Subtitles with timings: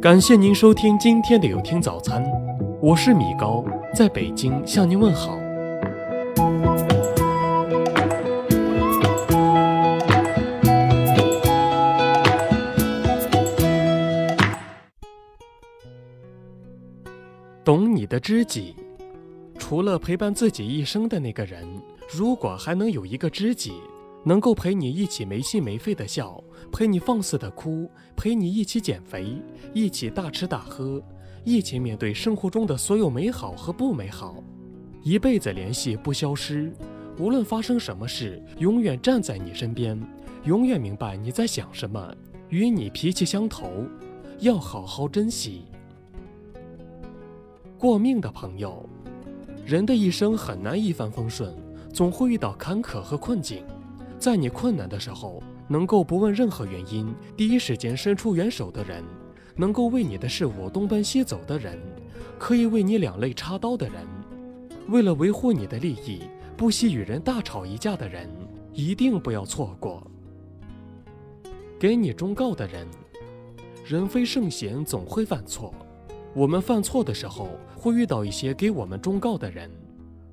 [0.00, 2.22] 感谢您收听今天的有听早餐，
[2.82, 5.38] 我是米高，在北京向您问好。
[17.64, 18.76] 懂你的知己，
[19.58, 21.66] 除了陪伴自己一生的那个人，
[22.12, 23.72] 如果还能有一个知己。
[24.26, 29.40] 能够陪你一起没心没肺的笑，陪你放肆的哭，陪你一起减肥，
[29.72, 31.00] 一起大吃大喝，
[31.44, 34.42] 一起面对生活中的所有美好和不美好，
[35.04, 36.72] 一辈子联系不消失，
[37.20, 39.96] 无论发生什么事，永远站在你身边，
[40.42, 42.12] 永远明白你在想什么，
[42.48, 43.70] 与你脾气相投，
[44.40, 45.66] 要好好珍惜。
[47.78, 48.84] 过命的朋友，
[49.64, 51.54] 人的一生很难一帆风顺，
[51.92, 53.62] 总会遇到坎坷和困境。
[54.18, 59.04] 在你困难的时候，能够不问任何原因，第一时间伸出援手的人，
[59.54, 61.78] 能够为你的事物东奔西走的人，
[62.38, 64.06] 可以为你两肋插刀的人，
[64.88, 66.22] 为了维护你的利益
[66.56, 68.28] 不惜与人大吵一架的人，
[68.72, 70.02] 一定不要错过。
[71.78, 72.86] 给你忠告的人，
[73.84, 75.74] 人非圣贤，总会犯错。
[76.34, 79.70] 我们犯错的时候，会遇到一些给我们忠告的人，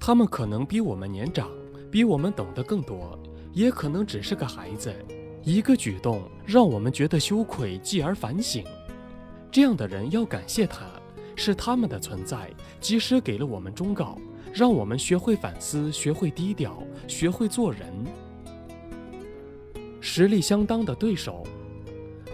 [0.00, 1.50] 他们可能比我们年长，
[1.90, 3.18] 比我们懂得更多。
[3.56, 4.94] 也可能只是个孩子，
[5.42, 8.62] 一个举动让我们觉得羞愧，继而反省。
[9.50, 10.84] 这样的人要感谢他，
[11.34, 12.50] 是他们的存在，
[12.82, 14.18] 及时给了我们忠告，
[14.52, 17.80] 让我们学会反思，学会低调，学会做人。
[20.02, 21.42] 实力相当的对手，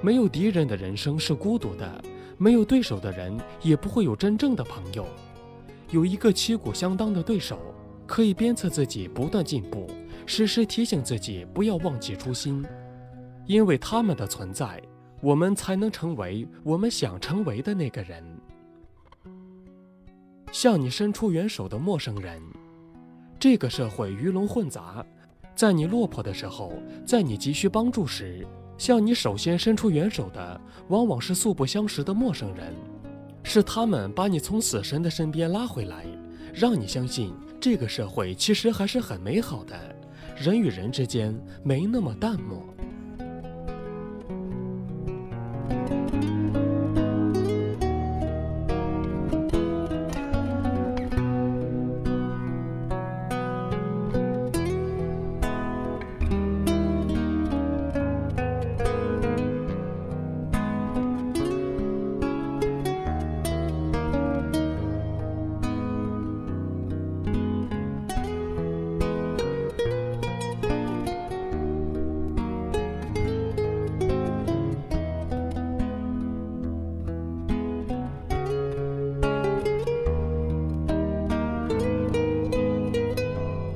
[0.00, 2.02] 没有敌人的人生是孤独的，
[2.38, 5.06] 没有对手的人也不会有真正的朋友。
[5.90, 7.58] 有一个旗鼓相当的对手，
[8.10, 9.86] 可以鞭策自己不断进步。
[10.26, 12.64] 时时提醒自己不要忘记初心，
[13.46, 14.82] 因为他们的存在，
[15.22, 18.24] 我们才能成为我们想成为的那个人。
[20.50, 22.42] 向你伸出援手的陌生人，
[23.38, 25.06] 这个社会鱼龙混杂，
[25.54, 26.72] 在你落魄的时候，
[27.06, 28.44] 在你急需帮助时，
[28.76, 32.74] 向你首先伸出援手的，往往是素不相识的陌生人，
[33.44, 36.04] 是他们把你从死神的身边拉回来，
[36.54, 39.78] 让你相信这个社会其实还是很美好的。
[40.36, 42.62] 人与人之间没那么淡漠。